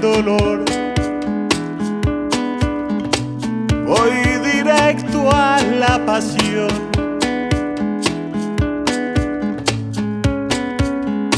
dolor. 0.00 0.64
Voy 3.86 4.16
directo 4.52 5.30
a 5.32 5.60
la 5.62 6.04
pasión. 6.04 6.68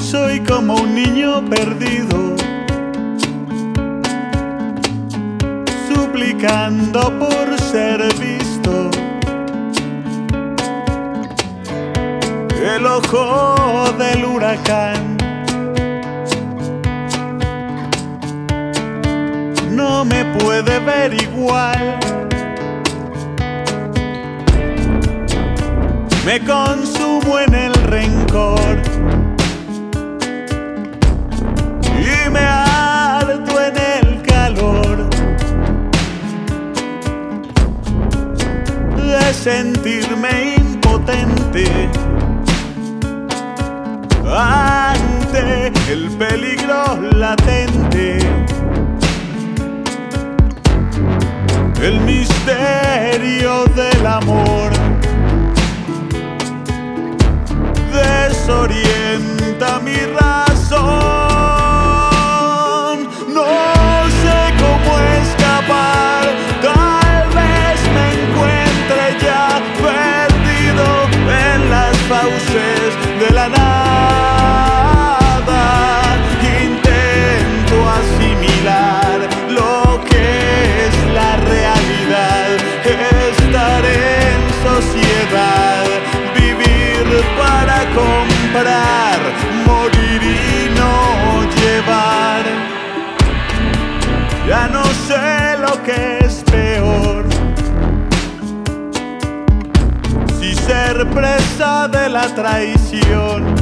Soy 0.00 0.40
como 0.40 0.74
un 0.74 0.94
niño 0.94 1.44
perdido, 1.48 2.34
suplicando 5.88 7.00
por 7.18 7.58
ser 7.60 8.02
visto. 8.14 8.90
El 12.62 12.86
ojo 12.86 13.92
del 13.98 14.24
huracán 14.24 15.19
igual. 21.08 21.98
Me 26.26 26.38
consumo 26.40 27.38
en 27.38 27.54
el 27.54 27.74
rencor 27.74 28.60
y 31.98 32.30
me 32.30 32.40
harto 32.40 33.60
en 33.62 33.76
el 33.78 34.22
calor 34.22 35.08
de 38.96 39.32
sentirme 39.32 40.54
impotente 40.58 41.88
ante 44.28 45.72
el 45.90 46.10
peligro 46.18 47.00
latente. 47.16 48.18
El 51.82 51.98
misterio 52.02 53.64
del 53.74 54.06
amor 54.06 54.49
la 102.10 102.26
traición. 102.34 103.54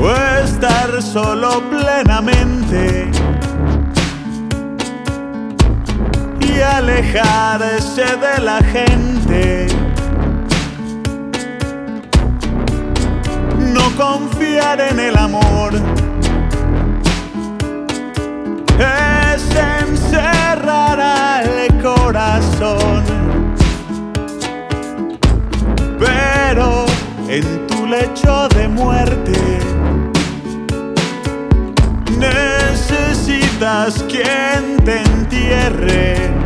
O 0.00 0.10
estar 0.44 1.02
solo 1.02 1.60
plenamente. 1.68 3.10
Y 6.40 6.60
alejarse 6.60 8.04
de 8.04 8.42
la 8.42 8.58
gente. 8.62 9.66
No 13.58 13.84
confiar 13.96 14.80
en 14.80 15.00
el 15.00 15.16
amor 15.16 15.72
en 27.28 27.66
tu 27.66 27.86
lecho 27.86 28.48
de 28.48 28.68
muerte 28.68 29.32
necesitas 32.18 34.04
quien 34.08 34.76
te 34.84 35.02
entierre. 35.02 36.45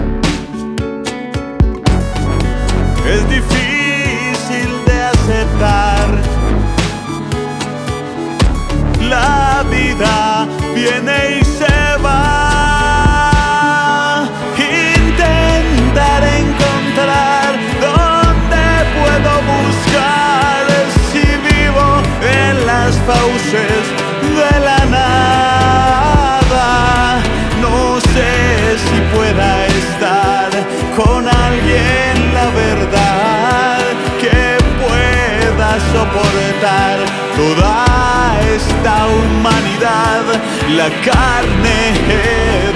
La 40.77 40.89
carne 41.03 41.79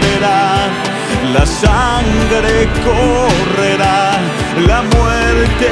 verá, 0.02 0.68
la 1.32 1.46
sangre 1.46 2.68
correrá, 2.82 4.18
la 4.66 4.82
muerte 4.82 5.70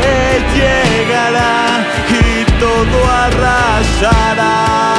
llegará 0.54 1.84
y 2.08 2.44
todo 2.60 3.10
arrasará. 3.10 4.91